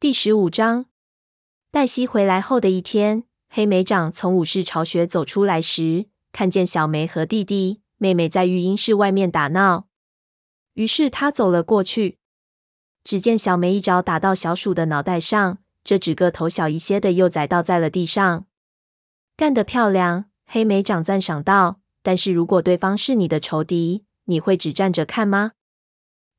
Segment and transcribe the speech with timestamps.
[0.00, 0.86] 第十五章，
[1.70, 9.88] 黛西回来后的一天，黑莓长从武士巢穴走出来时，看见小梅和弟弟妹妹在育婴室外面打闹，
[10.72, 12.18] 于是他走了过去。
[13.04, 18.46] 只见小梅一爪打到小鼠的脑袋上，这只个头小一些的幼崽倒在了地上。
[19.36, 21.80] 干得漂亮，黑莓长赞赏道。
[22.02, 25.52] 但是如果对方是你的仇敌，你会只站着看吗？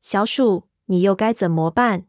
[0.01, 2.07] 小鼠，你又该怎么办？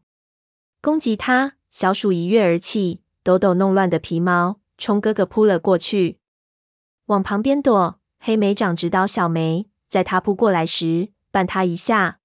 [0.83, 1.53] 攻击他！
[1.71, 6.19] 小鼠一跃而起，抖抖弄乱的皮毛，冲哥哥扑了过去，
[7.05, 8.01] 往旁边躲。
[8.19, 12.19] 黑莓长指导小梅，在他扑过来时，绊他一下。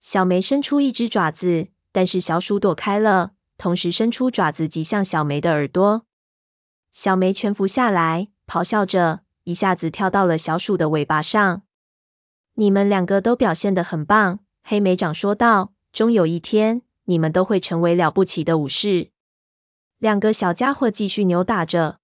[0.00, 6.04] 小梅伸出一只爪子，但是小鼠躲开了，同时伸出爪子击向小梅的耳朵。
[6.90, 11.62] 小梅蜷伏下来，咆哮着，一下子跳到了小鼠的尾巴上。
[12.54, 15.74] 你们两个都表现得很棒，黑莓长说道。
[15.92, 16.82] 终有一天。
[17.08, 19.10] 你们都会成为了不起的武士。
[19.98, 21.98] 两个小家伙继续扭打着。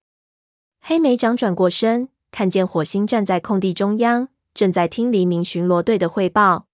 [0.81, 6.67] 黑莓长转过身，看见火星站在空地中央，正在听黎明巡逻队的汇报。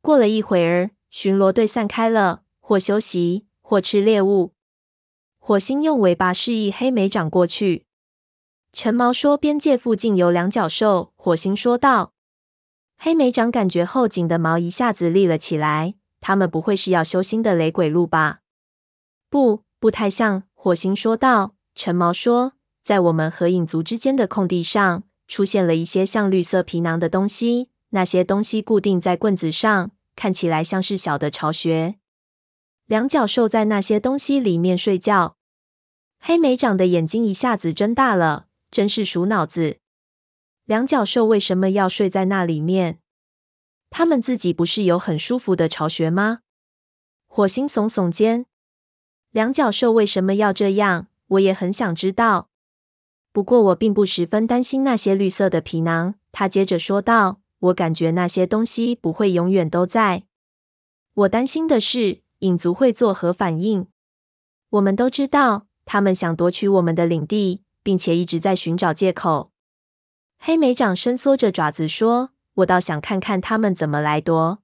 [0.00, 4.52] 过了一会儿，巡逻队散开了，或休息，或吃猎物。
[5.38, 7.86] 火星用尾巴示意黑莓长过去。
[8.72, 12.14] 陈毛说：“边界附近有两角兽。”火星说道。
[12.96, 15.94] 黑莓长感觉后颈的毛一下子立了起来。
[16.22, 18.40] 他们不会是要修新的雷鬼路吧？
[19.28, 20.44] 不，不太像。
[20.54, 21.54] 火星说道。
[21.74, 22.52] 陈毛说，
[22.84, 27.70] 在我们和影族之间的空地上，出现了一些像绿色皮囊的东西。
[27.90, 31.96] 那些东西固定在棍子上，看起来像是小的巢穴。
[32.86, 35.36] 两角兽在那些东西里面睡觉。
[36.20, 39.78] 黑莓长的眼睛一下子睁大了，真是鼠脑子。
[40.66, 43.00] 两角兽为什么要睡在那里面？
[43.94, 46.40] 他们自己不是有很舒服的巢穴吗？
[47.26, 48.46] 火星耸耸肩。
[49.30, 51.08] 两角兽为什么要这样？
[51.28, 52.48] 我也很想知道。
[53.32, 56.14] 不过我并不十分担心那些绿色的皮囊。
[56.32, 60.24] 他接着说道：“我感觉那些东西不会永远都在。
[61.12, 63.86] 我担心的是，影族会作何反应？
[64.70, 69.52] 我们都知道，他们想夺取我们的领地，并且一直在寻找借口。”
[70.40, 72.30] 黑莓长伸缩着爪子说。
[72.54, 74.58] 我倒想看看他们怎么来夺。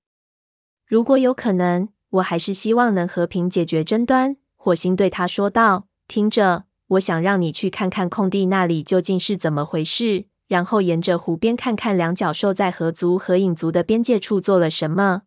[0.87, 4.37] 如果有可能，我还是希望能和平解决争端。
[4.56, 15.22] 火星对他说道：“听着，我想让你去看看空地那里究竟是怎么回事，然后沿着湖边看看两角兽在河族和影族的边界处做了什么。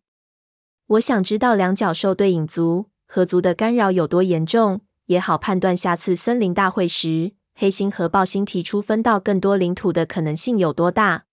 [0.86, 11.24] 我想知道两角兽对影族、河族的干扰有多严重，也好判断下次森林大会时，黑星和豹星提出分到更多领土的可能性有多大。”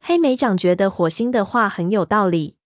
[0.00, 2.56] 黑莓长觉得火星的话很有道理。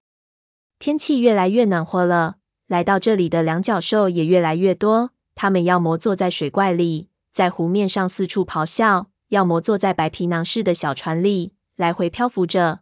[0.78, 2.36] 天气越来越暖和了，
[2.66, 5.10] 来到这里的两角兽也越来越多。
[5.34, 12.80] 它们要么坐在水怪里，在湖面上四处咆哮；要么坐在白皮囊似的小船里，来回漂浮着。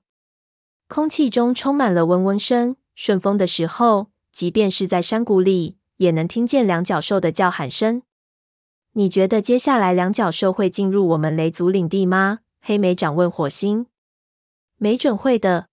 [0.86, 2.76] 空气中充满了嗡嗡声。
[2.94, 8.02] 顺风的时候，即便是在山谷里，也能听见两角兽的叫喊声。
[8.92, 12.40] 你觉得接下来两角兽会进入我们雷族领地吗？
[12.60, 13.86] 黑莓长问火星。
[14.82, 15.68] 没准会的，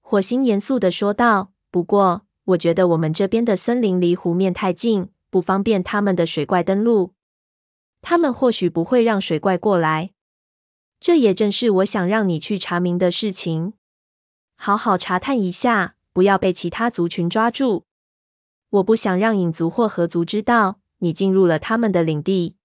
[0.00, 1.52] 火星严肃的说道。
[1.70, 7.12] 不过，我觉得我们这边的森林离湖面太近，不方便他们的水怪登陆。
[8.00, 10.12] 他们或许不会让水怪过来。
[10.98, 13.74] 这也正是我想让你去查明的事情。
[14.56, 17.84] 好好查探一下，不要被其他族群抓住。
[18.70, 22.56] 我不想让影族或河族知道你进入了他们的领地。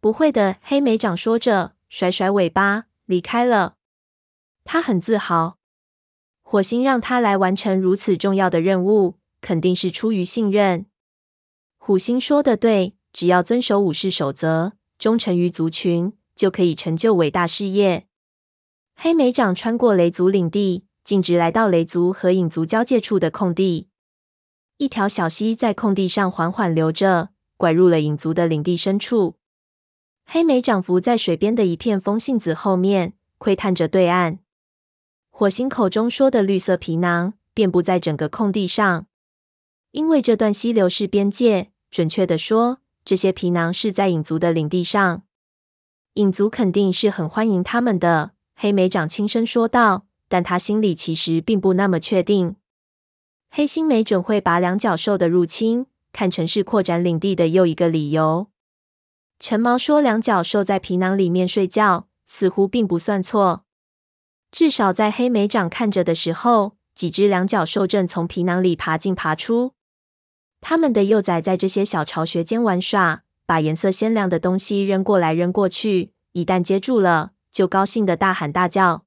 [0.00, 3.74] 不会的，黑莓长说着，甩甩尾巴离开了。
[4.64, 5.58] 他很自豪，
[6.42, 10.86] 火星让他来完成如此重要的任务，肯定是出于信任。
[11.78, 18.06] 火星说的对，只要遵守武士守则，忠诚于族群，就可以成就伟大事业。
[18.94, 23.88] 黑莓长穿过雷族领地，径直来到雷族和影族交界处的空地。
[24.76, 29.36] 一条小溪在空地上缓缓流着，拐入了影族的领地深处。
[30.26, 34.38] 黑莓长伏在水边的一片风信子后面，窥探着对岸。
[35.40, 39.06] 火星口中说的绿色皮囊遍布在整个空地上，
[39.92, 41.70] 因为这段溪流是边界。
[41.90, 45.22] 准确地说，这些皮囊是在影族的领地上。
[46.16, 50.04] 影族肯定是很欢迎他们的，黑莓长轻声说道。
[50.28, 52.56] 但他心里其实并不那么确定。
[53.50, 58.48] 黑星没准会把两角兽的入侵看成是扩展领地的又一个理由。
[59.38, 63.64] 陈毛说，两角兽在皮囊里面睡觉，似乎并不算错。
[64.52, 69.74] 至少在黑莓长看着的时候，几只两角兽正从皮囊里爬进爬出。
[70.60, 79.04] 他们的幼崽在这些小巢穴间玩耍，把颜色鲜亮的东西扔过来扔过去，一旦接住了，就高兴地大喊大叫。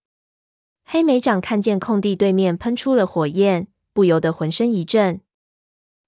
[0.86, 5.22] 黑莓长看见空地对面喷出了火焰，不由得浑身一震。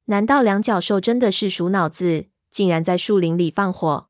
[0.06, 4.08] 难道两角兽真的是鼠脑子，竟然在树林里放火？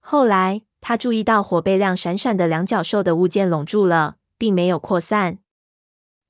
[0.00, 5.40] 后来他注意到火被亮闪闪的两角兽的物件笼住了，并没有扩散。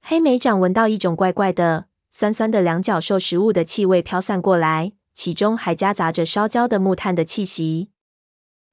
[0.02, 7.90] 黑莓长闻到一种怪怪的、酸酸的两角兽食物的气味飘散过来，其中还夹杂着烧焦的木炭的气息。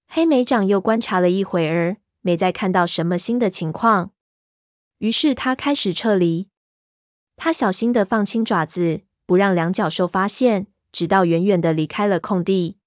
[0.08, 4.10] 黑莓长又观察了一会儿，没再看到什么新的情况。
[4.98, 6.50] 于是他开始撤离。
[7.36, 12.78] 他小心地放轻爪子，不让两角兽发现，直到远远地离开了空地。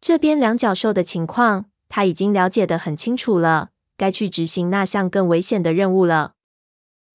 [0.00, 3.70] 这边两角兽的情况，他已经了解得很清楚了，
[4.00, 6.32] 该去执行那项更危险的任务了。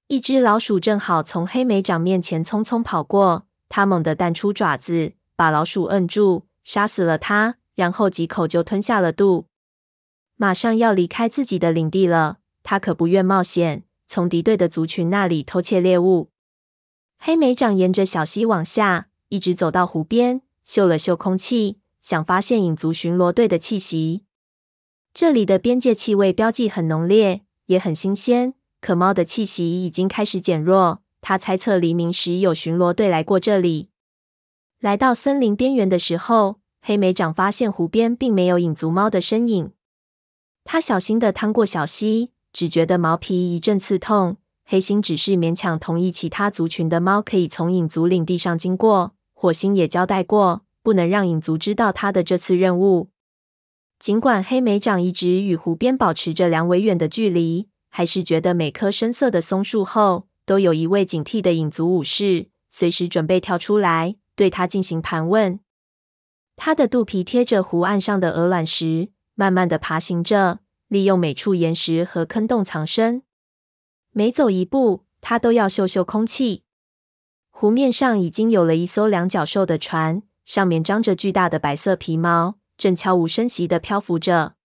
[0.06, 9.48] 一只老鼠正好从黑莓长面前匆匆跑过，他猛地弹出爪子，把老鼠摁住，杀死了它，然后几口就吞下了肚。
[10.36, 13.86] 马上要离开自己的领地了，他可不愿冒险。
[14.08, 16.30] 从敌对的族群那里偷窃猎物。
[17.18, 24.25] 黑莓长沿着小溪往下，一直走到湖边，嗅了嗅空气，想发现影族巡逻队的气息。
[25.16, 28.54] 这里的边界气味标记很浓烈，也很新鲜。
[28.82, 31.00] 可猫的气息已经开始减弱。
[31.22, 33.88] 他猜测黎明时有巡逻队来过这里。
[34.82, 39.72] 来到森林边缘的时候，黑莓长发现湖边并没有影族猫的身影。
[40.66, 42.32] 他小心地趟过小溪。
[42.52, 44.36] 只觉得毛皮一阵刺痛。
[44.66, 49.14] 黑心只是勉强同意其他族群的猫可以从影族领地上经过。
[49.34, 53.08] 火星也交代过，不能让影族知道他的这次任务。
[54.00, 65.60] 尽管黑莓长一直与湖边保持着两尾远的距离，还是觉得每棵深色的松树后都有一位警惕的影族武士，随时准备跳出来对他进行盘问。
[66.56, 70.60] 他的肚皮贴着湖岸上的鹅卵石，慢慢的爬行着。
[70.88, 73.24] 利用每处岩石和坑洞藏身，
[74.12, 76.64] 每走一步，他都要嗅嗅空气。
[77.50, 84.56] 湖面上已经有了一艘两角兽的船，上面张着巨大的白色皮毛，正悄无声息地漂浮着。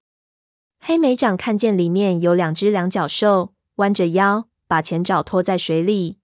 [0.78, 6.18] 黑莓长看见里面有两只两脚兽，弯着腰，把前爪拖在水里。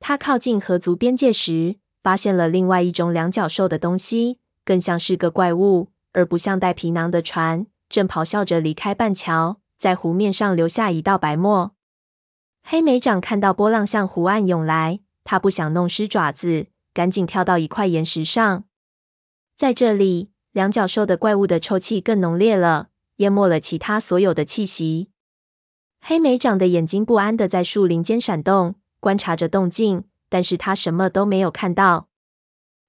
[0.00, 7.66] 他靠近河族边界时，发现了另外一种两脚兽的东西，更像是个怪物，而不像带皮囊的船。
[7.88, 11.72] 正咆哮着离开半桥，在湖面上留下一道白沫。
[12.62, 18.64] 黑莓长看到波浪向湖岸涌来，他不想弄湿爪子，赶紧跳到一块岩石上。
[19.56, 25.10] 在这里，两角兽的怪物的臭气更浓烈了，淹没了其他所有的气息。
[26.00, 32.08] 黑莓长的眼睛不安的在树林间闪动，观察着动静，但是他什么都没有看到。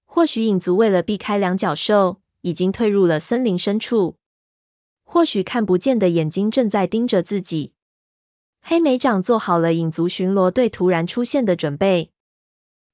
[0.05, 4.17] 或许影族为了避开两角兽，已经退入了森林深处。
[5.03, 7.73] 或许看不见的眼睛正在盯着自己。
[8.61, 12.11] 黑莓长做好了影族巡逻队突然出现的准备。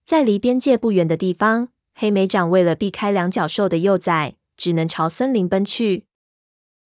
[0.03, 6.07] 在离边界不远的地方，黑莓长为了避开两角兽的幼崽，只能朝森林奔去。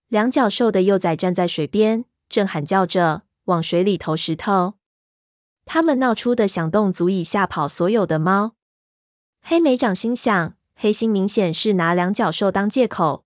[0.08, 4.74] 两角兽的幼崽站在水边，正喊叫着往水里投石头。
[5.66, 8.56] 他们闹出的响动足以吓跑所有的猫。
[9.42, 13.26] 黑莓长心想，黑猩明显是拿两角兽当借口。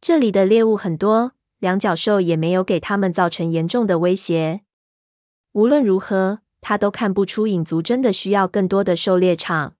[0.00, 4.62] 这里的猎物很多，两角兽也没有给他们造成严重的威胁。
[5.52, 9.76] 无论如何，他都看不出影族真的需要更多的狩猎场。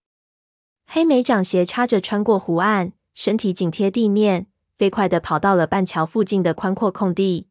[0.86, 7.48] 黑莓长斜插着穿过湖岸，身体紧贴地面，飞快地跑到了半桥附近的宽阔空地。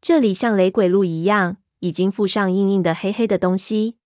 [0.00, 3.96] 这里像雷鬼路一样，已经附上硬硬的黑黑的东西。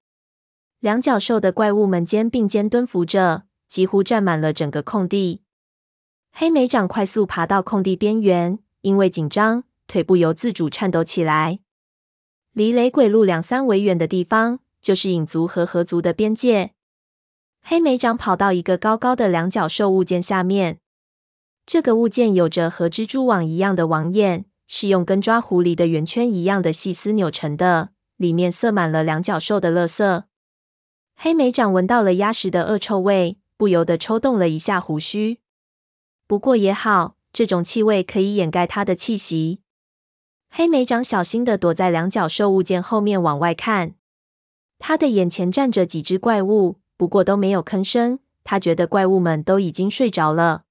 [0.78, 5.42] 两脚兽的怪物们肩并肩蹲伏着，几乎占满了整个空地。
[6.32, 11.58] 黑莓长快速爬到空地边缘，因为紧张，腿不由自主颤抖起来。
[12.52, 16.74] 离雷鬼路两三围远的地方，就是影族和河族的边界。
[17.62, 20.80] 黑莓长跑到一个高高的两角兽物件下面，
[21.64, 30.24] 这个物件有着和蜘蛛网一样的网眼，是用跟抓狐狸的圆圈一样的细丝扭成的，里面塞满了两角兽的垃圾。
[31.14, 35.38] 黑莓长闻到了鸭屎的恶臭味，不由得抽动了一下胡须。
[36.26, 39.60] 不过也好，这种气味可以掩盖它的气息。
[40.48, 43.94] 黑莓长小心的躲在两角兽物件后面往外看，
[44.80, 48.18] 他的眼前站着几只怪物，不过都没有吭声。
[48.44, 50.64] 他觉得怪物们都已经睡着了。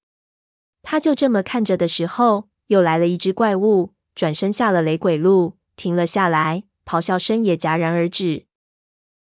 [0.84, 8.46] 他就这么看着的时候，又来了一只怪物，转身下了雷鬼路，停了下来，咆哮声也戛然而止。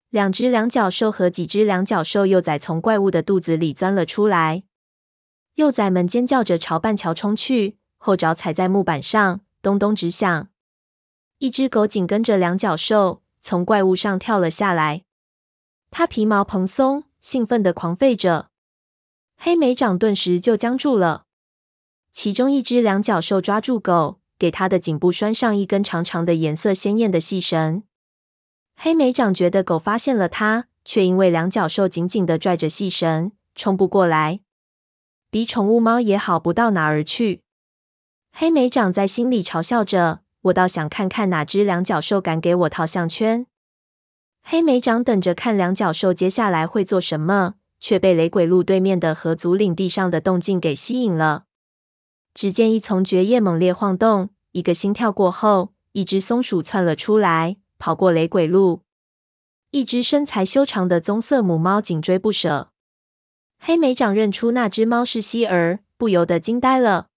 [0.08, 4.62] 两只两角兽和几只两角兽幼崽从怪物的肚子里钻了出来。
[5.56, 10.48] 幼崽们尖叫着朝半桥冲去，后爪踩在木板上，咚咚直响。
[11.36, 15.02] 一只狗紧跟着两角兽从怪物上跳了下来，
[15.96, 18.48] 它皮毛蓬松，兴奋地狂吠着。
[19.36, 21.26] 黑莓长顿时就僵住了。
[22.10, 27.84] 其中一只两脚兽抓住狗，给它的颈部拴上一根长长的、颜色鲜艳的细绳。
[28.74, 34.40] 黑莓长觉得狗发现了它，却因为两脚兽紧紧地拽着细绳，冲不过来，
[35.30, 37.42] 比宠物猫也好不到哪儿去。
[38.32, 43.46] 黑莓长在心里嘲笑着：“我倒想看看哪只两脚兽敢给我套项圈。”
[44.46, 51.44] 黑莓长等着看两角兽接下来会做什么，却被雷鬼路对面的河族领地上的动静给吸引了。
[52.34, 57.56] 只见一丛蕨叶猛烈晃动，一个心跳过后，一只松鼠窜了出来。
[57.76, 58.82] 跑过雷鬼路，
[59.70, 62.70] 一只身材修长的棕色母猫紧追不舍。
[63.58, 67.08] 黑莓长认出那只猫是希儿，不由得惊呆了。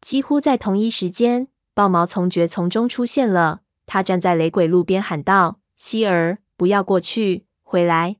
[0.00, 3.60] 几乎在同一时间，豹毛从蕨丛中出现了。
[3.86, 8.16] 他站在雷鬼路边喊道：“希儿，不要过去，回来！”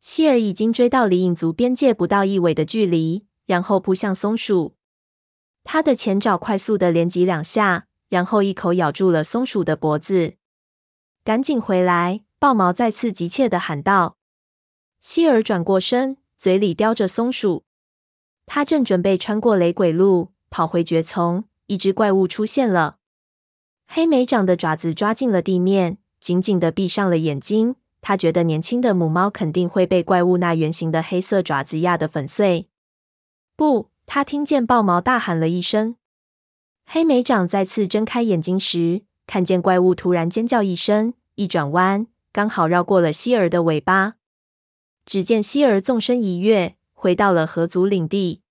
[0.00, 4.74] 希儿已经追到离影族边界不到一尾的距离，然后扑向松鼠。
[5.62, 10.34] 他的前爪快速的连击两下，然后一口咬住了松鼠的脖子。
[11.22, 12.24] 赶紧回来！
[12.38, 14.16] 豹毛再次急切的喊道。
[14.98, 17.64] 希儿转过身，嘴里叼着松鼠。
[18.46, 22.96] 他正准备穿过雷鬼路，跑回蕨丛，一只怪物出现了。
[23.86, 27.76] 黑莓长的爪子抓进了地面，紧紧的闭上了眼睛。
[28.00, 32.68] 他觉得年轻的母猫肯定会被怪物那圆形的黑色爪子压得粉碎。
[33.54, 33.90] 不！
[34.06, 35.96] 他听见豹毛大喊了一声。
[36.84, 44.14] 黑莓长再次睁开眼睛时，看见怪物突然尖叫一声，一转弯，刚好绕过了希儿的尾巴。
[45.06, 48.42] 只见希儿纵身一跃，回到了河族领地。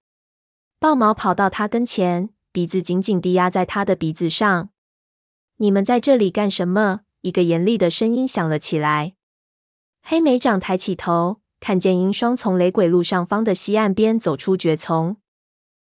[0.79, 4.69] 豹毛跑到他跟前，鼻子紧紧地压在他的鼻子上。
[5.57, 9.13] “你们在这里干什么？”一个严厉的声音响了起来。
[10.03, 15.17] 黑莓长抬起头，看见鹰双从雷鬼路上方的西岸边走出蕨丛。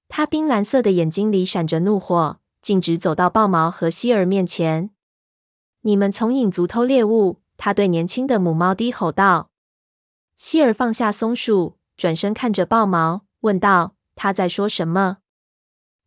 [0.08, 2.38] 他冰蓝色的眼睛里闪着怒火。
[2.62, 4.90] 径直走到豹毛和希儿面前。
[5.80, 9.50] 你们从影族偷猎物，他对年轻的母猫低吼道。
[10.36, 15.18] 希儿放下松鼠，转身看着豹毛，问道：“他在说什么？”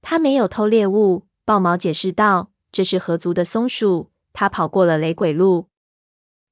[0.01, 5.69] 他没有偷猎物，豹毛解释道：“这是河族的松鼠，他跑过了雷鬼路。”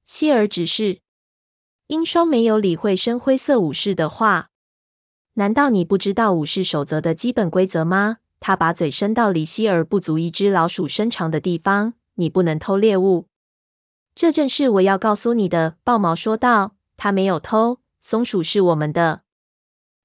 [0.04, 0.98] 希尔只是。
[1.86, 4.50] 英双没有理会深灰色武士的话。
[5.34, 8.18] 难道你不知道武士守则的基本规则吗？
[8.40, 11.94] 他把嘴伸到离希尔不足一只老鼠身长的地方。
[12.14, 13.26] 你不能偷猎物，
[14.14, 15.76] 这正是我要告诉你的。
[15.82, 19.22] 豹毛说道：“他没有偷，松鼠是我们的。”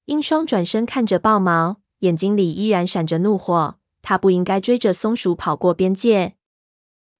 [0.05, 3.77] 英双转身看着豹毛，眼睛里依然闪着怒火。
[4.01, 6.35] 他不应该追着松鼠跑过边界。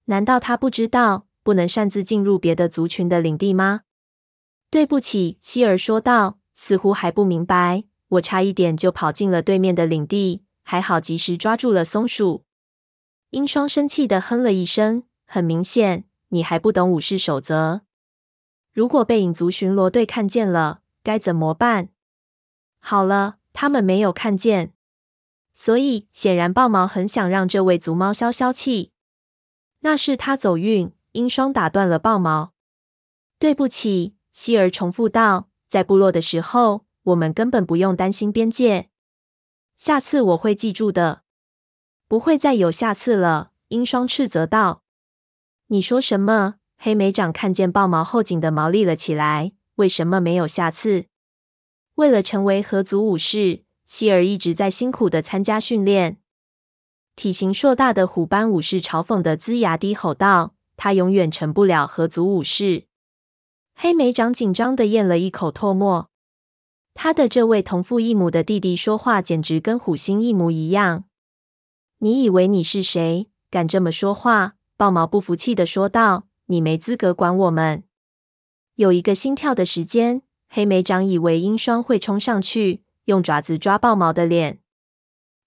[0.10, 3.82] 难道他不知道不能擅自进入别的族群的领地吗？
[4.72, 7.84] 对不起，希儿说道，似乎还不明白。
[8.10, 10.44] 我差一点就跑进了对面的领地。
[10.64, 12.44] 还好及时抓住了松鼠。
[13.32, 15.04] 英双生气的哼了一声。
[15.26, 17.82] 很明显，你还不懂武士守则。
[18.74, 21.90] 如果被影族巡逻队看见了，该怎么办？
[22.80, 24.74] 好了，他们没有看见，
[25.54, 28.92] 所以显然豹毛很想让这位族猫消消气。
[29.82, 30.92] 那是他走运。
[31.14, 32.54] 鹰双打断了豹毛。
[33.40, 38.90] 对不起，希儿重复道，在部落的时候，我们根本不用担心边界。
[39.76, 41.24] 下次我会记住的，
[42.08, 43.52] 不会再有下次了。
[43.70, 44.84] 鹰双斥责道
[45.68, 49.54] ：“你说什么？”黑莓长看见豹毛后颈的毛立了起来。
[49.76, 51.08] 为什么没有下次？
[51.96, 56.19] 为了成为合族武士，希儿一直在辛苦的参加训练。
[57.20, 62.86] 体型硕大的虎斑武士嘲讽的龇牙低吼道：“他永远成不了河族武士。”
[63.76, 66.10] 黑莓长紧张的咽了一口唾沫。
[66.94, 71.04] 他的这位同父异母的弟弟说话简直跟虎星一模一样。
[71.98, 73.28] 你以为你是谁？
[73.52, 74.56] 敢这么说话？
[74.78, 77.84] 豹毛不服气的说道：“你没资格管我们。”
[78.76, 84.62] 有一个心跳的时间，黑莓长以为鹰双会冲上去，用爪子抓豹毛的脸。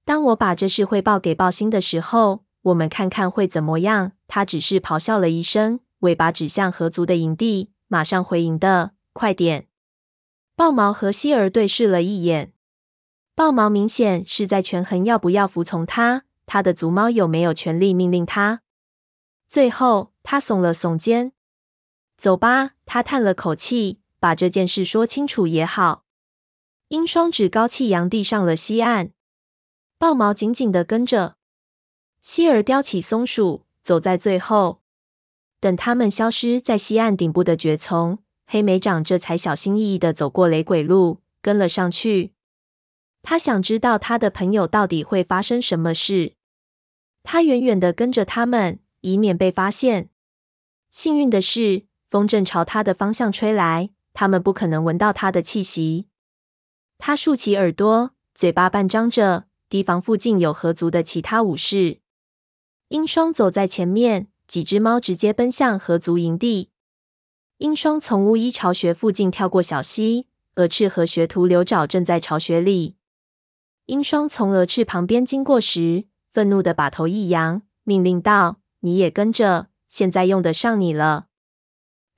[0.04, 4.12] 当我把这事汇报给豹星的时候，我们看看会怎么样。
[4.26, 9.68] 他只是咆哮了一声，尾巴指向河族的营地，马上回营的，快点！
[10.56, 12.52] 豹毛和希儿对视了一眼，
[13.34, 16.24] 豹毛明显是在权衡要不要服从他。
[16.46, 18.62] 他的族猫有没有权利命令他？
[19.48, 21.32] 最后，他耸了耸肩。
[22.16, 26.04] 走吧。”他叹了口气，把这件事说清楚也好。
[26.88, 29.12] 鹰双趾高气扬地上了西岸，
[30.02, 31.36] 豹毛紧紧地跟着。
[32.20, 34.82] 希尔叼起松鼠，走在最后。
[35.60, 42.32] 等他们消失在西岸顶部的蕨丛，黑莓长这才小心翼翼地走过雷鬼路，跟了上去。
[43.22, 46.34] 他想知道他的朋友到底会发生什么事。
[47.22, 50.10] 他远远地跟着他们，以免被发现。
[50.90, 56.08] 幸运的是，风正朝他的方向吹来，他们不可能闻到他的气息。
[56.98, 62.00] 他竖起耳朵，嘴巴半张着，提防附近有河族的其他武士。
[62.88, 66.68] 鹰双走在前面，几只猫直接奔向河族营地。
[67.56, 70.26] 鹰双从巫医巢穴附近跳过小溪，
[70.56, 72.96] 蛾翅和学徒刘爪正在巢穴里。
[73.86, 81.28] 鹰双从蛾翅旁边经过时，愤怒的把头一扬，命令道：“你也跟着，现在用得上你了。”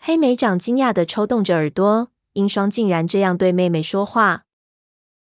[0.01, 4.47] 黑莓长惊讶的抽动着耳朵，鹰双竟然这样对妹妹说话。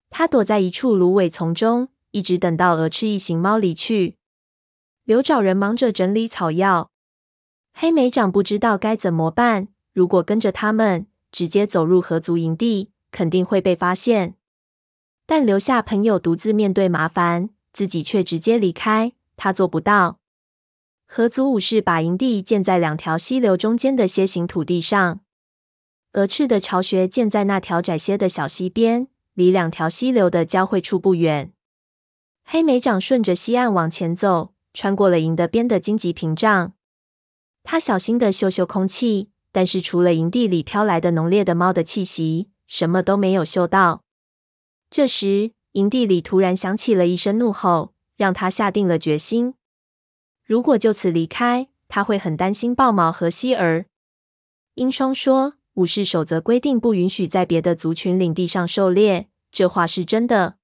[0.09, 4.17] 他躲在一处芦苇丛中，一直等到鹅翅一行猫离去。
[5.03, 6.91] 刘爪人忙着整理草药，
[7.73, 9.69] 黑莓长不知道该怎么办。
[9.93, 14.35] 如果跟着他们直接走入河族营地，肯定会被发现。
[15.25, 20.19] 但留下朋友独自面对麻烦，自己却直接离开，他做不到。
[21.07, 25.21] 河族武士把营地建在两条溪流中间的楔形土地上，
[26.13, 31.51] 鹅翅的巢穴建在那条窄些的小溪边，离两条溪流的交汇处不远。
[32.53, 34.51] 黑莓长顺着西岸往前走。
[34.73, 36.73] 穿过了营的边的荆棘屏障，
[37.63, 44.03] 他小心的嗅嗅空气，但是除了营地里飘来的浓烈的猫的气息，什么都没有嗅到。
[44.89, 49.53] 这时，营地里突然响起了一声怒吼，让他下定了决心：
[50.43, 53.85] 如果就此离开，他会很担心豹毛和希儿。
[54.73, 60.55] 英双说：“武士守则规定不允许在别的族群领地上狩猎，这话是真的。”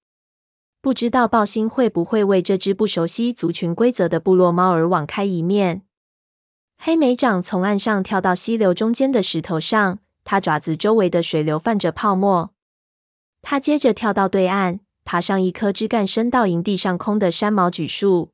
[0.87, 5.81] 不知道豹星会不会为这只不熟悉族群规则的部落猫而网开一面。
[6.77, 12.51] 黑莓掌从岸上跳到溪流中间的石头上，它爪子周围的水流泛着泡沫。
[13.41, 18.31] 它接着跳到对岸，爬上一棵枝干伸到营地上空的山毛榉树。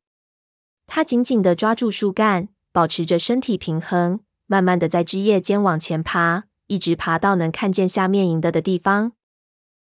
[0.86, 9.14] 他紧紧地抓住树干，保持着身体平衡，慢慢地在枝叶间往前爬，一直爬到能看见下面营地的地方。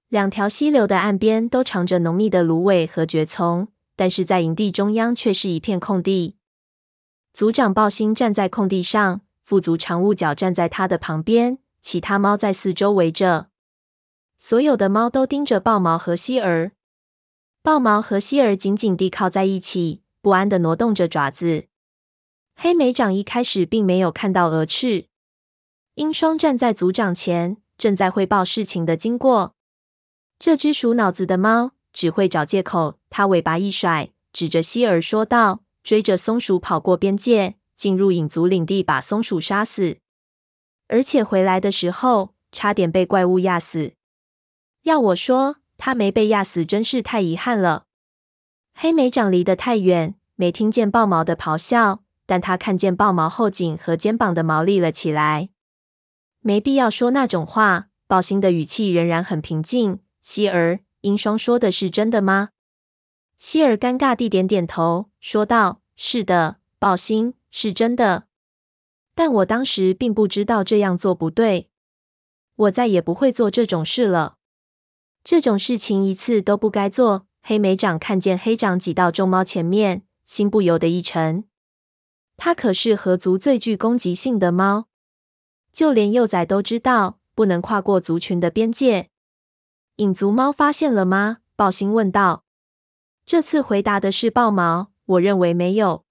[0.09, 6.35] 两条溪流的岸边都长着浓密的芦苇和蕨丛，但是在营地中央却是一片空地。
[7.31, 13.49] 族长豹星站在空地上，副族长雾角站在他的旁边，其他猫在四周围着。
[14.35, 16.71] 所有的猫都盯着豹毛和希儿。
[17.61, 21.65] 豹毛和希儿紧紧地靠在一起，不安地挪动着爪子。
[22.55, 25.05] 黑莓长一开始并没有看到鹅翅。
[25.95, 29.53] 鹰双站在族长前，正在汇报事情的经过。
[30.39, 32.97] 这只鼠脑子的猫只会找借口。
[33.10, 39.97] 它尾巴一甩，指着希尔说道：“追着松鼠跑过边界，进入影族领地，把松鼠杀死，
[40.88, 43.91] 而且回来的时候差点被怪物压死。
[44.84, 47.84] 要我说，它没被压死真是太遗憾了。”
[48.73, 55.49] 黑莓长离得太远，没听见豹毛的咆哮，但他看见豹毛后颈和肩膀的毛立了起来。
[56.39, 57.88] 没必要说那种话。
[58.08, 59.99] 豹星的语气仍然很平静。
[60.29, 62.49] 希儿，英双说的是真的吗？
[63.39, 68.27] 希儿尴尬地点点头，说道：“是的，豹星，是真的。
[69.15, 71.71] 但我当时并不知道这样做不对，
[72.55, 74.35] 我再也不会做这种事了。
[75.23, 81.45] 这种事情一次都不该做。”黑莓长看见黑长挤到众猫前面，心不由得一沉。
[82.37, 84.85] 它可是河族最具攻击性的猫，
[85.73, 89.09] 就连幼崽都知道不能跨过族群的边界。
[89.99, 91.39] 影族猫发现了吗？
[91.57, 92.45] 豹星问道。
[93.25, 94.93] 这次回答的是豹毛。
[95.05, 96.05] 我认为没有，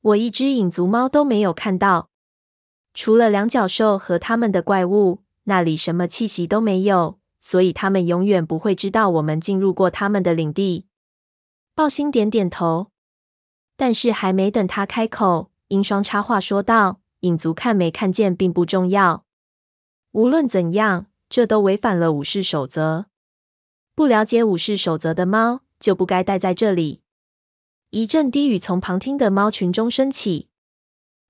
[0.00, 2.08] 我一只影族猫都没有看到，
[2.94, 10.86] 除了两脚兽和他们的怪物，那里什么气息都没有，所以他们永远不会知道我们进入过他们的领地。
[11.74, 12.92] 豹星点点头，
[13.76, 19.26] 但是还没等他开口，英双插话说道：“影族看没看见并不重要，
[20.12, 23.06] 无论怎样。”这都违反了武士守则。
[23.94, 27.00] 不了解武士守则的猫就不该待在这里。
[27.88, 30.50] 一阵低语从旁听的猫群中升起。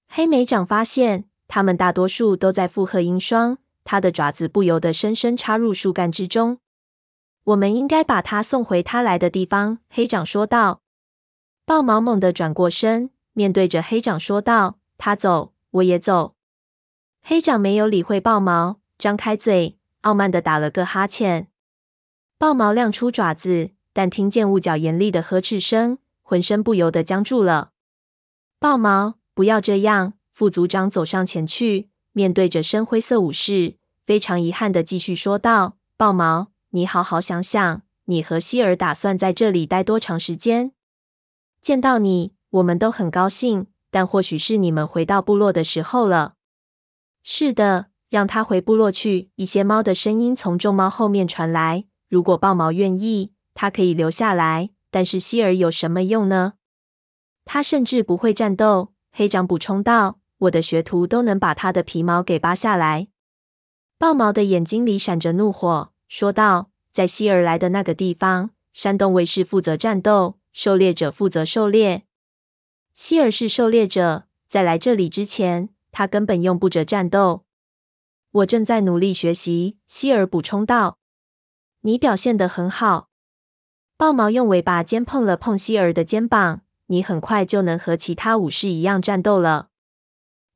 [0.08, 3.58] 黑莓长发现，它们大多数都在附和鹰双。
[3.84, 6.58] 他的爪子不由得深深插入树干之中。
[7.44, 9.78] 我们应该把它送回它来的地方。
[9.88, 10.82] 黑长说道。
[11.64, 16.34] 豹毛猛地转过身，面对着黑长说道：“他走，我也走。”
[17.22, 21.48] 黑长没有理会豹毛，张开嘴，傲慢地打了个哈欠。
[22.38, 27.72] 豹毛亮出爪子，但听见雾角严厉的呵斥声，浑身不由得僵住了。
[28.58, 30.14] 豹毛，不要这样！
[30.30, 40.72] 副组长走上前去，面对着深灰色武士，非常遗憾地继续说道：“豹毛，你好好想想，你和希尔打算在这里待多长时间？
[41.60, 46.34] 见到你，我们都很高兴，但或许是你们回到部落的时候了。
[47.22, 51.86] ”“是的，让他回部落去。”一些猫的声音从众猫后面传来。
[52.10, 54.68] “如果豹毛愿意，他可以留下来。
[54.90, 56.52] 但是希尔有什么用呢？
[57.46, 63.08] 他甚至不会战斗。”黑长补充道：“我的学徒都能把他的皮毛给扒下来。”
[63.98, 72.04] 豹毛的眼睛里闪着怒火，说道：“在希尔来的那个地方，山洞卫士负责战斗，狩猎者负责狩猎。
[72.92, 77.44] 希尔是狩猎者，在来这里之前，他根本用不着战斗。”
[78.32, 80.98] 我正在努力学习，希尔补充道
[81.82, 83.10] ：“你表现得很好。”
[83.96, 86.62] 豹毛用尾巴尖碰了碰希尔的肩膀。
[86.86, 89.68] 你很快就能和其他武士一样战斗了。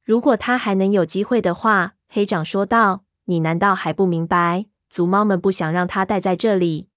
[0.04, 4.66] 如果他还能有机会的话，黑长说道：“你难道还不明白？
[4.90, 6.90] 族猫们不想让他待在这里。”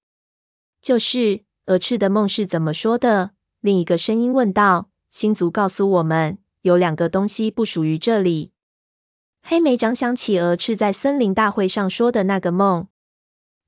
[0.82, 3.32] 就是鹅翅的梦是怎么说的？
[3.62, 8.52] 另一个声音问道：“星族告诉我们，有两个东西不属于这里。”
[9.52, 12.88] 黑莓长想起鹅翅在森林大会上说的那个梦。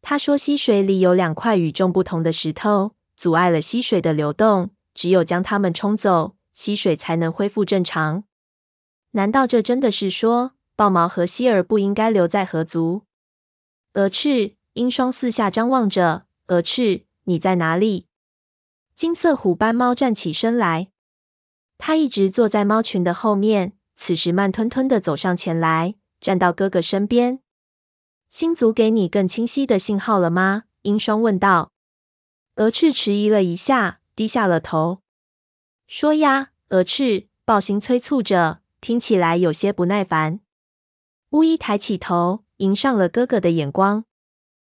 [0.04, 8.26] 他说：“溪水里有两块与众不同的石头，阻碍了溪水的流动。”只有将它们冲走，溪水才能恢复正常。
[9.13, 13.08] 难道这真的是说，豹毛和希尔不应该留在河族？
[13.94, 16.28] 鹅翅、鹰双四下张望着。
[16.50, 18.06] 鹅翅，你在哪里？
[18.94, 20.89] 金色虎斑猫站起身来，
[21.80, 27.40] 它一直坐在猫群的后面，此时慢吞吞的走上前来，站到哥哥身边。
[28.32, 30.64] 星族给你更清晰的信号了吗？
[30.82, 31.72] 鹰双问道。
[32.56, 34.00] 鹅翅迟疑了一下。
[34.16, 35.04] 低下了头，
[35.86, 40.40] 说：“呀，鹅翅。”豹星催促着，听起来有些不耐烦。
[41.30, 44.06] 巫医抬起头，迎上了哥哥的眼光。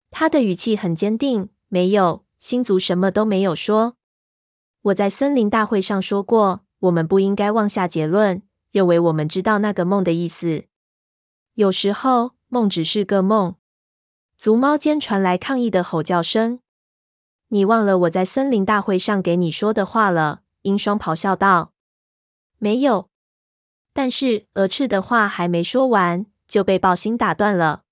[0.10, 3.98] 他的语气很坚定：“没有，星族什么都没有说。
[4.82, 10.66] 我在森林大会上说过，我们不应该妄下结论，认为我们知道那个梦的意思。
[11.54, 13.56] 有时候，梦只是个梦。”
[14.38, 16.60] 族猫间传来抗议的吼叫声。
[17.50, 20.42] 你忘了我在森林大会上给你说的话了？
[20.64, 21.74] 鹰双咆哮道。
[22.58, 23.10] 没有。
[23.94, 27.84] 但是鹅翅的话还没说完，就被暴星打断了。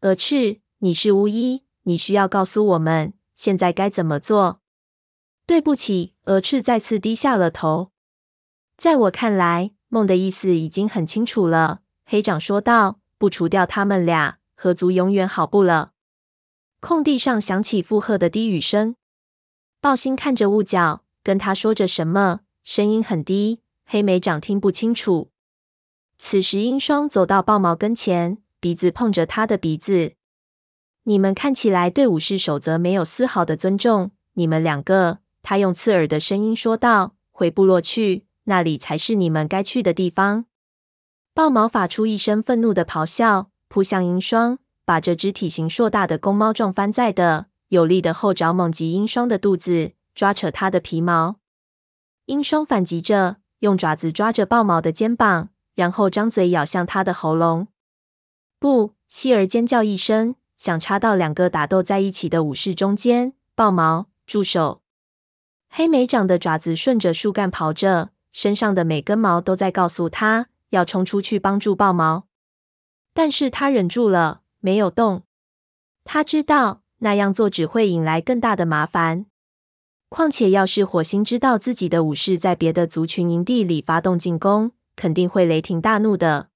[0.00, 4.62] 鹅翅，你是巫医，你需要告诉我们现在该怎么做。
[5.46, 7.92] 对不起，鹅翅再次低下了头。
[8.78, 11.82] 在我看来，梦的意思已经很清楚了。
[12.06, 12.96] 黑长说道。
[13.20, 15.92] 不除掉他们俩，合族永远好不了。
[16.80, 18.96] 空地上响起附和的低语声。
[19.78, 25.28] 豹星看着雾角，跟他说着什么，声音很低，黑莓长听不清楚。
[26.16, 30.14] 此时，鹰双走到豹毛跟前，鼻子碰着他的鼻子。
[31.02, 34.12] 你们看起来对武士守则没有丝毫的尊重。
[34.32, 40.46] 你们两个，他用刺耳的声音说道：“回部落去，那里才是你们该去的地方。”
[41.34, 44.58] 豹毛发出一声愤怒的咆哮，扑向鹰霜。
[44.84, 51.36] 把这只体型硕大的公猫撞翻在地，有力的后爪猛击鹰霜的肚子，抓扯它的皮毛。
[52.26, 57.68] 鹰霜反击着，用爪子抓着豹毛的肩膀，然后张嘴咬向它的喉咙。
[58.58, 58.94] 不！
[59.06, 63.34] 希儿尖叫一声，想插到两个打斗在一起的武士中间。
[63.54, 64.82] 豹毛，住手！
[65.68, 72.26] 黑莓长的爪子顺着树干刨着，身上的每根毛都在告诉他要冲出去帮助豹毛，
[73.12, 74.42] 但是他忍住了。
[74.62, 75.22] 没有动，
[76.04, 79.24] 他知道那样做只会引来更大的麻烦。
[80.10, 86.50] 况且，要是火星知道自己的武士在别的族群营地里发动进攻，肯定会雷霆大怒的。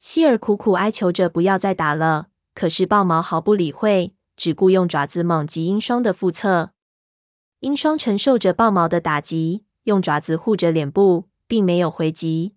[0.00, 2.26] 希尔苦苦哀求着不要再打了，
[2.56, 6.72] 可是豹毛毫不理会，只顾用爪子猛击鹰双的腹侧。
[7.60, 12.54] 鹰双承受着豹毛的打击，用爪子护着脸部，并没有回击。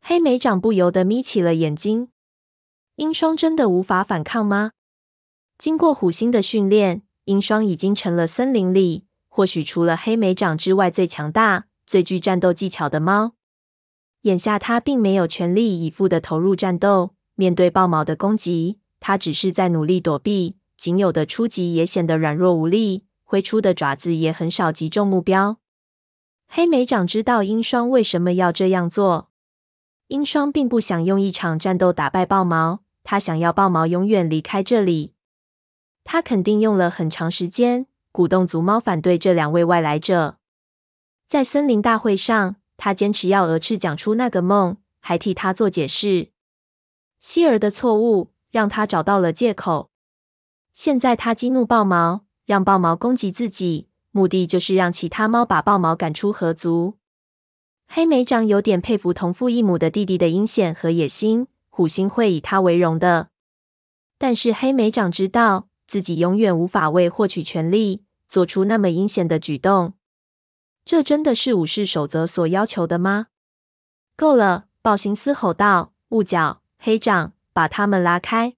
[0.00, 2.08] 黑莓长不由得眯起了眼睛。
[2.96, 4.72] 鹰双真的无法反抗吗？
[5.56, 13.34] 经过虎星的训练，鹰双已经成了森林里或许除了黑莓长之外最强大、最具战斗技巧的猫。
[14.22, 17.14] 眼下，它并没有全力以赴地投入战斗。
[17.34, 25.58] 面对豹毛的攻击，它只是在努力躲避，仅有的出击也显得软弱无力，挥出的爪子也很少击中目标。
[26.48, 29.30] 黑莓长知道鹰双为什么要这样做。
[30.08, 35.12] 鹰双并不想用一场战斗打败豹毛，他想要豹毛永远离开这里。
[36.04, 40.38] 他肯定用了很长时间，鼓动族猫反对这两位外来者。
[41.28, 46.30] 在森林大会上，他坚持要鹅翅讲出那个梦，还替他做解释。
[47.20, 49.90] 希儿的错误让他找到了借口。
[50.72, 56.94] 现在他激怒豹毛，让豹毛攻击自己，目的就是让其他猫把豹毛赶出河族。
[57.86, 63.28] 黑莓长有点佩服同父异母的弟弟的阴险和野心，虎星会以他为荣的。
[64.18, 69.94] 但是黑莓长知道自己永远无法为获取权力做出那么阴险的举动。
[70.84, 73.28] 这真的是武士守则所要求的吗？
[74.16, 74.64] 够了！
[74.82, 78.56] 暴行嘶吼道：“雾角、黑长，把他们拉开！”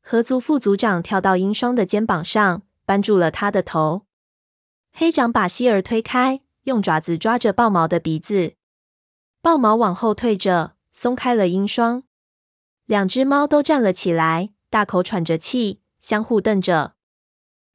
[0.00, 4.07] 合族副族长跳到鹰双的肩膀上，扳住了他的头。
[5.00, 6.40] 黑掌把希儿推开。
[6.64, 8.54] 用爪子抓着豹毛的鼻子，
[9.40, 12.02] 豹毛往后退着，松开了鹰双。
[12.84, 16.96] 两只猫都站了起来，大口喘着气，相互瞪着。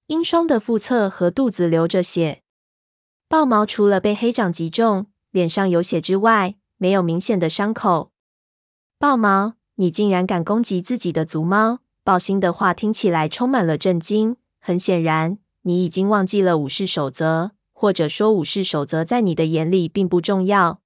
[0.07, 2.43] 鹰双的腹侧和肚子流着血，
[3.29, 8.11] 豹毛除了被黑掌击中，脸上有血之外，没有明显的伤口。
[8.99, 11.79] 豹毛，你竟然敢攻击自己的族猫！
[12.03, 14.35] 豹星的话听起来充满了震惊。
[14.59, 17.51] 很显然，你已经忘记了武士守则。
[17.75, 20.79] 或者说，武士守则在你的眼里并不重要。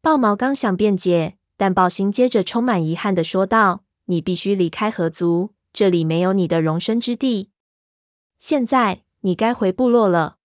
[0.00, 7.50] 豹毛刚想辩解，但豹星接着充满遗憾地说道：“你必须离开河族，这里没有你的容身之地。
[8.38, 10.38] 现在，你该回部落了。”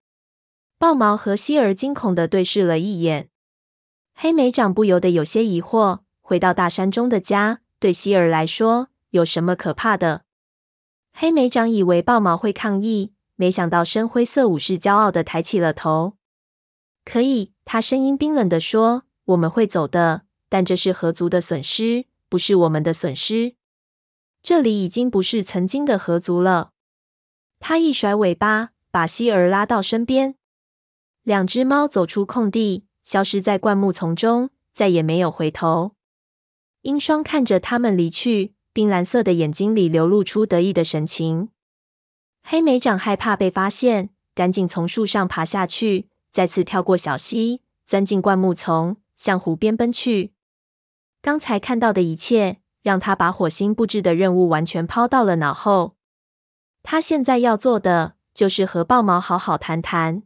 [0.78, 3.30] 豹毛和希儿惊恐地对视了一眼，
[4.14, 10.26] 黑莓长不由得有些疑惑：回到大山中的家，对希儿来说有什么可怕的？
[11.14, 13.14] 黑莓长以为豹毛会抗议。
[13.42, 16.14] 没想到深灰色武士骄傲地抬起了头。
[17.04, 23.56] 可以，他声音冰冷地说：“我们会走的，但这是合族的损失，不是我们的损失。
[24.44, 26.70] 这里已经不是曾经的合族了。”
[27.60, 30.36] 他一甩尾巴，把希儿拉到身边。
[31.24, 35.94] 两只猫走出空地，消失在灌木丛中，再也没有回头。
[36.84, 41.50] 英双看着他们离去，冰蓝色的眼睛里流露出得意的神情。
[42.52, 50.34] 黑莓长害怕被发现，赶紧从树上爬下去，再次跳过小溪，钻进灌木丛，向湖边奔去。
[51.22, 55.96] 刚才看到的一切，让他把火星布置的任务完全抛到了脑后。
[56.84, 60.24] 他现在要做的，就是和豹毛好好谈谈。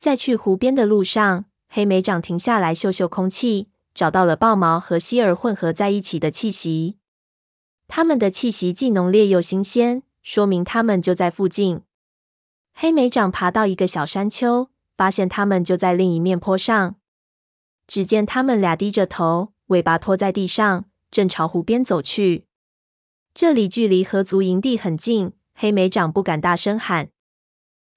[0.00, 6.96] 在去湖边的路上，黑莓长停下来嗅嗅空气，找到了豹毛和希尔混合在一起的气息。
[7.86, 10.04] 他们的气息既浓烈又新鲜。
[10.24, 11.82] 说明他们就在附近。
[12.72, 16.96] 黑莓长爬到一个小山丘，发现他们就在另一面坡上。
[17.86, 22.46] 只见他们俩低着头，尾巴拖在地上，正朝湖边走去。
[23.34, 27.10] 这里距离河族营地很近，黑莓长不敢大声喊。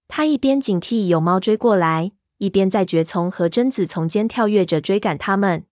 [0.09, 5.65] 他一边警惕有猫追过来，一边在蕨丛和榛子丛间跳跃着追赶他们。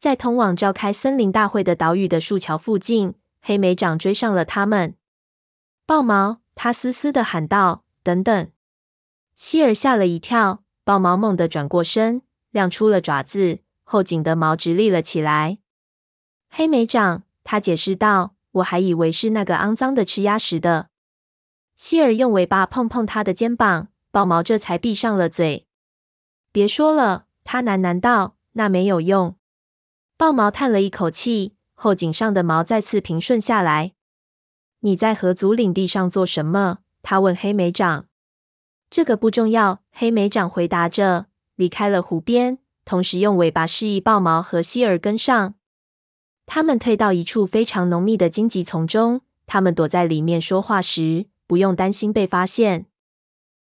[0.00, 4.96] 在通往召开森林大会的岛屿的树桥附近，黑莓长追上了他们。
[5.90, 8.52] 豹毛，他嘶嘶的喊道：“等等！”
[9.34, 12.22] 希尔吓了一跳，豹毛猛地转过身，
[12.52, 15.58] 亮出了爪子，后颈的毛直立了起来。
[16.48, 20.90] 黑莓长，他解释道：“我还以为是那个肮脏的吃鸭食的。”
[21.74, 25.66] 希尔用尾巴碰碰他的肩膀，豹毛这才闭上了嘴。
[26.52, 29.34] 别说了，他喃喃道：“那没有用。”
[30.16, 33.94] 豹毛叹了一口气，后颈上的毛再次平顺下来。
[34.80, 36.78] 你在河族领地上做什么？
[37.02, 38.06] 他问黑莓长。
[38.88, 45.54] 这个不重要，黑莓长回答着，离开了湖边，同时用尾巴示意豹毛和希尔跟上。
[46.46, 52.86] 他们退到一处非常浓密的荆棘丛中，他们躲在里面说话时，不用担心被发现。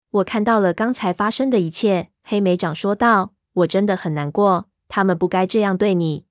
[0.10, 3.34] 我看到了刚才发生的一切，黑莓长说道。
[3.54, 6.26] 我真的很难过，他们不该这样对你。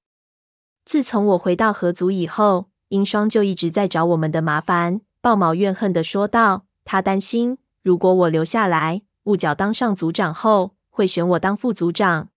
[0.85, 2.71] 自从我回到河族以后。
[2.92, 6.66] 鹰双就一直在找我们的麻烦，豹毛怨恨地说道。
[6.85, 12.28] 他担心，如果我留下来，雾角当上族长后，会选我当副族长。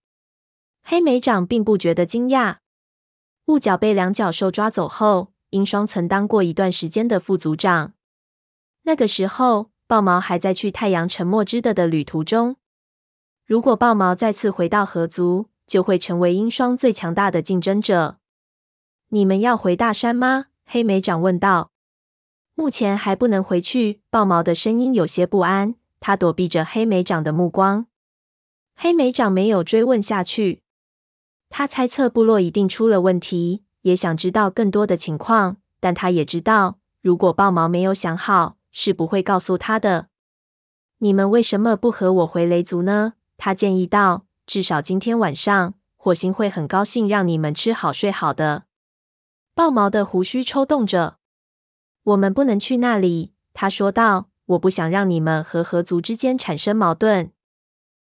[0.82, 2.56] 黑莓长并不觉得惊讶。
[3.48, 7.92] 雾角被两脚兽抓走后，鹰双曾当过一段时间的副族长。
[8.84, 12.56] 那个时候，豹毛还在去太阳沉没之地的旅途中。
[13.44, 18.16] 如果豹毛再次回到河族，就会成为鹰双最强大的竞争者。
[19.10, 20.46] 你们要回大山吗？
[20.64, 21.70] 黑莓长问道。
[22.56, 24.00] 目前还不能回去。
[24.10, 27.86] 豹毛的声音有些不安，他躲避着黑莓长的目光。
[28.74, 30.62] 黑莓长没有追问下去。
[31.48, 35.58] 他猜测部落一定出了问题，也想知道更多的情况。
[35.78, 40.08] 但他也知道，如果豹毛没有想好，是不会告诉他的。
[40.98, 43.12] 你们为什么不和我回雷族呢？
[43.36, 44.24] 他建议道。
[44.46, 48.64] 至少今天晚上，火星会很高兴让你们吃好睡好的。
[49.56, 51.16] 豹毛的胡须抽动着。
[52.02, 54.28] 我们不能去那里，他说道。
[54.48, 57.32] 我不想让你们和河族之间产生矛盾。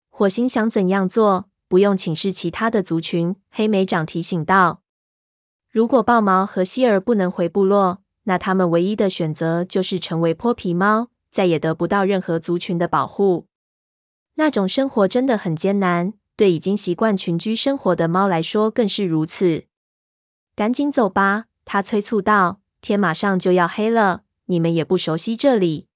[0.08, 3.36] 火星想怎样做，不用请示其他的族群。
[3.50, 4.80] 黑莓长提醒道。
[5.70, 13.46] 如果豹毛和希儿不能回部落，那他们唯一的选择就是成为泼皮猫，再也得不到任何族群的保护。
[14.34, 16.14] 那种生活真的很艰难。
[16.36, 19.66] 对已经习惯群居生活的猫来说更是如此。
[20.56, 22.60] 赶紧走吧，他催促道。
[22.80, 25.88] 天马上就要黑了，你们也不熟悉这里。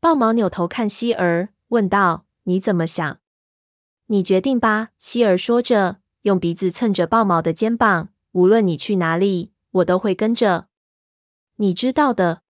[0.00, 3.18] 豹毛扭头看希儿，问道：“你怎么想？”
[4.06, 4.88] 你决定吧。
[4.98, 8.08] 希儿说着，用鼻子蹭着豹毛的肩膀。
[8.32, 10.68] 无论你去哪里，我都会跟着。
[11.56, 12.42] 你知道的。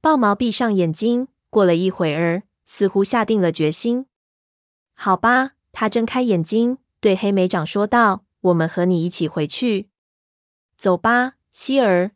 [0.00, 4.06] 豹毛闭上眼睛，过了一会儿，似乎下定了决心。
[4.94, 5.52] 好吧。
[5.74, 9.88] 他睁开眼睛，对黑莓长说道：“我们和你一起回去。
[10.82, 12.10] 走吧，希儿。”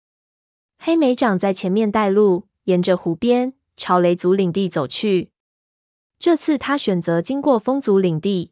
[0.76, 5.30] 黑莓长在前面带路，沿着湖边朝雷族领地走去。
[6.18, 8.50] 这次他选择经过风族领地，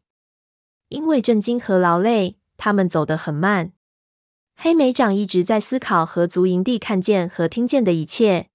[0.87, 3.73] 因为震惊和劳累，他们走得很慢。
[4.55, 8.47] 黑莓长一直在思考河族营地看见和听见的一切。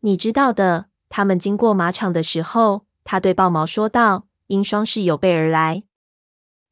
[0.00, 4.26] 你知道的，他们经过马场的时候，他对豹毛说道。
[4.46, 5.84] 鹰双是有备而来，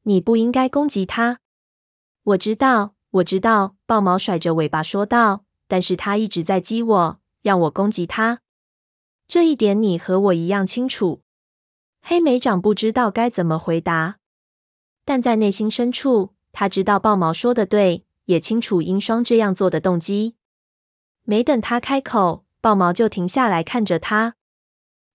[0.05, 1.41] 你不应该攻击他。
[2.23, 3.77] 我知道，我知道。
[3.87, 5.44] 豹毛甩着尾巴说道。
[5.70, 8.40] 但是它一直在激我，让我攻击它。
[9.29, 11.23] 这一点你和我一样清楚。
[12.03, 14.16] 黑莓长不知道该怎么回答，
[15.05, 20.35] 但在内心深处，他知道豹毛说的对，也清楚英双这样做的动机。
[21.23, 24.35] 没等他开口，豹毛就停下来看着他。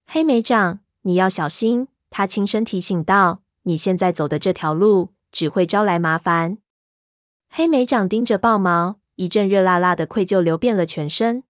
[0.06, 1.90] 黑莓长，你要小心。
[2.10, 6.60] 他轻声提醒道：“你现在走的这条路只会招来麻烦。”
[7.58, 11.46] 黑莓长盯着豹毛，一阵热辣辣的愧疚流遍了全身。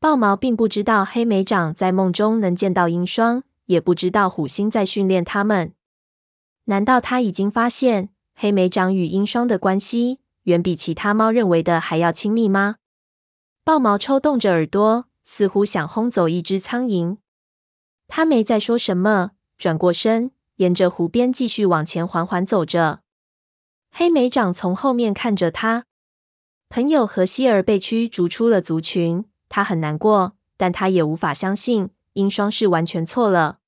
[0.00, 5.74] 豹毛并不知道黑莓长在梦中能见到鹰双，也不知道虎星在训练他们。
[6.64, 12.78] 难道他已经发现黑莓长与鹰双的关系远比其他猫认为的还要亲密吗？
[13.62, 17.18] 豹毛抽动着耳朵，似乎想轰走一只苍蝇。
[18.08, 19.30] 他没再说什么。
[19.56, 23.01] 转过身，沿着湖边继续往前缓缓走着。
[23.94, 25.84] 黑莓长从后面看着他。
[26.70, 33.58] 朋友和希尔被驱逐出了族群，他很难过，但他也无法相信英霜是完全错了。